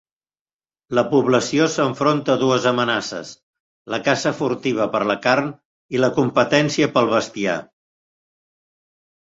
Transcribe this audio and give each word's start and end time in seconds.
La 0.99 1.01
població 1.09 1.67
s'enfronta 1.73 2.33
a 2.37 2.41
dues 2.45 2.65
amenaces: 2.71 3.35
la 3.95 4.01
caça 4.09 4.33
furtiva 4.41 4.89
per 4.97 5.05
la 5.13 5.19
carn 5.27 5.53
i 5.99 6.03
la 6.05 6.11
competència 6.19 6.93
pel 6.97 7.15
bestiar. 7.17 7.61